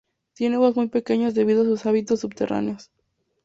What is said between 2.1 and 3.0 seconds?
subterráneos.